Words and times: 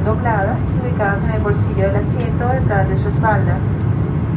dobladas 0.00 0.58
y 0.58 0.86
ubicadas 0.86 1.22
en 1.24 1.30
el 1.30 1.42
bolsillo 1.42 1.92
del 1.92 1.96
asiento 1.96 2.48
detrás 2.48 2.88
de 2.88 3.02
su 3.02 3.08
espalda. 3.08 3.58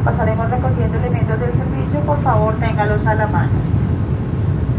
Pasaremos 0.04 0.50
recogiendo 0.50 0.98
elementos 0.98 1.40
del 1.40 1.52
servicio, 1.52 2.00
por 2.00 2.22
favor 2.22 2.54
téngalos 2.56 3.06
a 3.06 3.14
la 3.14 3.26
mano. 3.26 3.50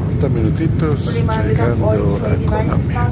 30 0.08 0.30
minutitos 0.30 1.14
llegando 1.16 1.90
a 1.90 1.94
Colombia. 1.94 3.10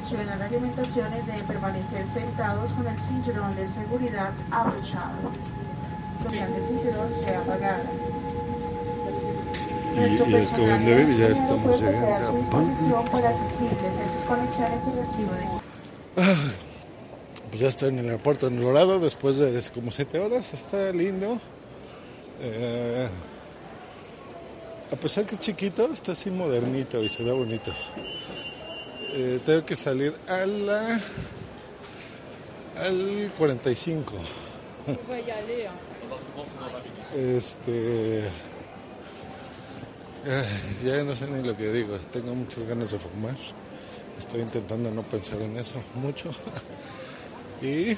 Suenan 0.00 0.40
alimentaciones 0.40 1.26
de 1.26 1.32
permanecer 1.46 2.06
sentados 2.14 2.72
con 2.72 2.86
el 2.86 2.98
cinturón 2.98 3.54
de 3.56 3.68
seguridad 3.68 4.30
abrochado. 4.50 5.30
Total 6.22 6.52
de 6.52 6.66
cinturón 6.66 7.08
sea 7.22 7.40
apagada. 7.40 7.84
Y, 9.94 9.98
y 9.98 10.34
el 10.34 10.48
que 10.48 10.66
vende 10.66 10.94
bebé 10.94 11.16
ya 11.16 11.28
estamos 11.28 11.80
llegando 11.80 12.28
a 12.28 12.50
Palma. 12.50 12.78
Ah, 16.20 16.34
Pues 17.48 17.60
ya 17.60 17.68
estoy 17.68 17.90
en 17.90 18.00
el 18.00 18.06
aeropuerto 18.06 18.48
en 18.48 18.60
Dorado 18.60 18.98
después 18.98 19.38
de 19.38 19.62
como 19.72 19.92
7 19.92 20.18
horas. 20.18 20.52
Está 20.52 20.92
lindo. 20.92 21.40
Eh, 22.40 23.08
a 24.92 24.96
pesar 24.96 25.24
que 25.26 25.36
es 25.36 25.40
chiquito, 25.40 25.90
está 25.92 26.12
así 26.12 26.28
modernito 26.30 27.02
y 27.04 27.08
se 27.08 27.22
ve 27.22 27.30
bonito. 27.30 27.72
Eh, 29.12 29.38
tengo 29.46 29.64
que 29.64 29.76
salir 29.76 30.12
a 30.26 30.44
la 30.44 31.00
al 32.80 33.30
45. 33.38 34.12
Este 37.16 38.24
ya 40.84 41.02
no 41.04 41.14
sé 41.14 41.28
ni 41.28 41.46
lo 41.46 41.56
que 41.56 41.72
digo. 41.72 41.96
Tengo 42.12 42.34
muchas 42.34 42.64
ganas 42.64 42.90
de 42.90 42.98
fumar. 42.98 43.36
Estoy 44.18 44.40
intentando 44.42 44.90
no 44.90 45.02
pensar 45.02 45.40
en 45.42 45.56
eso 45.56 45.76
mucho. 45.94 46.30
y 47.62 47.96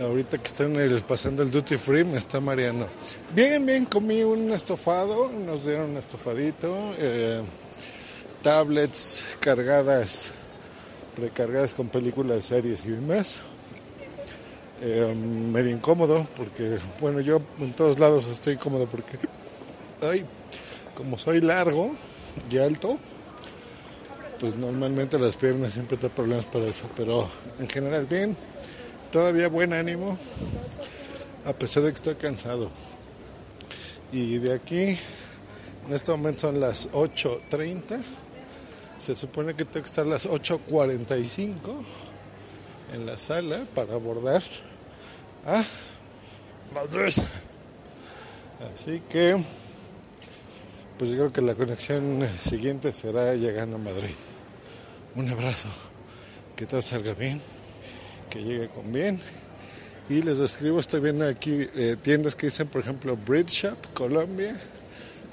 ahorita 0.00 0.38
que 0.38 0.48
estoy 0.48 0.66
en 0.66 0.76
el, 0.76 1.00
pasando 1.02 1.42
el 1.42 1.50
duty 1.50 1.76
free 1.76 2.04
me 2.04 2.18
está 2.18 2.40
mareando. 2.40 2.86
Bien, 3.34 3.64
bien, 3.64 3.84
comí 3.86 4.22
un 4.22 4.50
estofado. 4.52 5.30
Nos 5.30 5.64
dieron 5.64 5.90
un 5.90 5.96
estofadito. 5.96 6.94
eh, 6.98 7.42
tablets 8.42 9.36
cargadas, 9.38 10.32
precargadas 11.14 11.74
con 11.74 11.88
películas, 11.88 12.44
series 12.44 12.84
y 12.86 12.90
demás. 12.90 13.42
Eh, 14.82 15.14
medio 15.14 15.70
incómodo 15.70 16.26
porque, 16.36 16.78
bueno, 17.00 17.20
yo 17.20 17.42
en 17.58 17.74
todos 17.74 17.98
lados 17.98 18.26
estoy 18.28 18.54
incómodo 18.54 18.86
porque, 18.86 19.18
ay, 20.00 20.24
como 20.94 21.18
soy 21.18 21.42
largo 21.42 21.92
y 22.50 22.56
alto, 22.56 22.98
pues 24.40 24.56
normalmente 24.56 25.18
las 25.18 25.36
piernas 25.36 25.74
siempre 25.74 25.98
te 25.98 26.08
problemas 26.08 26.46
para 26.46 26.66
eso, 26.66 26.86
pero 26.96 27.28
en 27.58 27.68
general 27.68 28.06
bien, 28.06 28.34
todavía 29.12 29.48
buen 29.48 29.74
ánimo, 29.74 30.16
a 31.44 31.52
pesar 31.52 31.82
de 31.82 31.90
que 31.90 31.96
estoy 31.96 32.14
cansado. 32.14 32.70
Y 34.12 34.38
de 34.38 34.54
aquí, 34.54 34.98
en 35.86 35.94
este 35.94 36.10
momento 36.10 36.40
son 36.40 36.58
las 36.58 36.90
8.30. 36.90 38.00
Se 38.98 39.14
supone 39.14 39.54
que 39.54 39.64
tengo 39.64 39.84
que 39.84 39.90
estar 39.90 40.04
a 40.06 40.08
las 40.08 40.28
8.45 40.28 41.56
en 42.92 43.06
la 43.06 43.16
sala 43.18 43.64
para 43.74 43.94
abordar 43.94 44.42
a 45.46 45.64
Madrid. 46.74 47.14
Así 48.74 49.02
que, 49.08 49.42
pues 51.00 51.08
yo 51.12 51.16
creo 51.16 51.32
que 51.32 51.40
la 51.40 51.54
conexión 51.54 52.28
siguiente 52.44 52.92
será 52.92 53.34
llegando 53.34 53.76
a 53.76 53.78
Madrid. 53.78 54.14
Un 55.14 55.30
abrazo, 55.30 55.68
que 56.54 56.66
todo 56.66 56.82
salga 56.82 57.14
bien, 57.14 57.40
que 58.28 58.44
llegue 58.44 58.68
con 58.68 58.92
bien. 58.92 59.18
Y 60.10 60.20
les 60.20 60.36
describo, 60.36 60.78
estoy 60.78 61.00
viendo 61.00 61.26
aquí 61.26 61.66
eh, 61.74 61.96
tiendas 62.02 62.36
que 62.36 62.48
dicen, 62.48 62.68
por 62.68 62.82
ejemplo, 62.82 63.16
Bridge 63.16 63.48
Shop, 63.48 63.78
Colombia. 63.94 64.60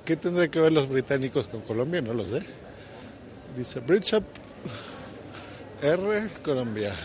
¿Qué 0.05 0.15
tendrán 0.15 0.49
que 0.49 0.61
ver 0.61 0.71
los 0.71 0.87
británicos 0.87 1.47
con 1.47 1.59
Colombia? 1.59 2.01
No 2.01 2.13
lo 2.13 2.25
sé. 2.25 2.43
Dice 3.57 3.81
Bridge 3.81 4.11
Shop 4.11 4.23
R, 5.81 6.29
Colombia. 6.45 6.95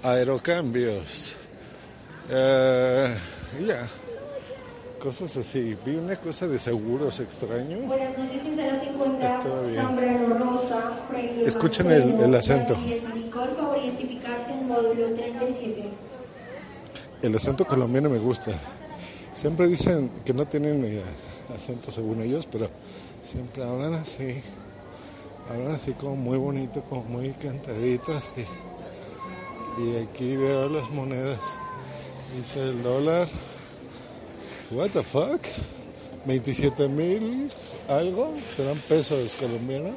Aerocambios. 0.00 1.34
Eh, 2.30 3.16
ya. 3.66 3.88
Cosas 5.04 5.36
así. 5.36 5.76
Vi 5.84 5.96
una 5.96 6.16
cosa 6.16 6.46
de 6.48 6.58
seguros 6.58 7.20
extraño. 7.20 7.76
Buenas 7.80 8.16
noches, 8.16 8.40
sincera 8.40 8.74
se 8.74 8.88
encuentra 8.88 9.38
Está 9.38 9.60
bien. 9.60 9.82
Sombrero 9.82 10.28
Rosa, 10.38 10.98
Freddy 11.10 11.44
Escuchen 11.44 11.86
Marcelo, 11.88 12.18
el- 12.18 12.24
el 12.24 12.34
acento. 12.34 12.74
Beatriz 12.74 13.14
Nicole, 13.14 13.52
favor 13.52 13.78
identificarse 13.78 14.52
en 14.52 14.66
módulo 14.66 15.12
37. 15.12 15.84
El 17.20 17.36
acento 17.36 17.66
colombiano 17.66 18.08
me 18.08 18.16
gusta. 18.18 18.52
Siempre 19.34 19.68
dicen 19.68 20.10
que 20.24 20.32
no 20.32 20.46
tienen 20.48 20.82
eh, 20.86 21.02
acento 21.54 21.90
según 21.90 22.22
ellos, 22.22 22.48
pero 22.50 22.70
siempre 23.22 23.62
hablan 23.62 23.92
así. 23.94 24.40
Hablan 25.50 25.72
así 25.72 25.92
como 25.92 26.16
muy 26.16 26.38
bonito, 26.38 26.80
como 26.88 27.02
muy 27.04 27.30
cantadito 27.32 28.12
así. 28.12 28.46
Y 29.78 29.96
aquí 30.02 30.34
veo 30.36 30.66
las 30.70 30.88
monedas. 30.90 31.40
Dice 32.38 32.62
el 32.62 32.82
dólar. 32.82 33.28
What 34.70 34.90
the 34.90 35.02
fuck? 35.02 35.42
27 36.26 36.88
mil 36.88 37.50
algo. 37.88 38.34
¿Serán 38.56 38.78
pesos 38.88 39.36
colombianos? 39.36 39.94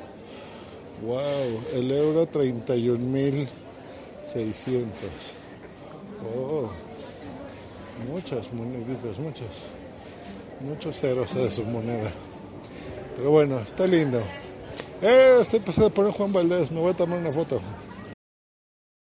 Wow. 1.02 1.62
El 1.74 1.92
euro 1.92 2.26
31 2.26 3.00
mil 3.00 3.48
600. 4.24 5.10
Oh. 6.36 6.70
Muchas 8.12 8.52
moneditas, 8.54 9.18
muchos. 9.20 9.48
Muchos 10.60 11.00
ceros 11.00 11.34
de 11.34 11.50
su 11.50 11.64
moneda. 11.64 12.12
Pero 13.16 13.32
bueno, 13.32 13.60
está 13.60 13.88
lindo. 13.88 14.22
Eh, 15.02 15.38
estoy 15.42 15.60
pasando 15.60 15.90
por 15.92 16.06
un 16.06 16.12
Juan 16.12 16.34
Valdés, 16.34 16.72
me 16.72 16.80
voy 16.80 16.92
a 16.92 16.94
tomar 16.94 17.20
una 17.20 17.32
foto. 17.32 17.62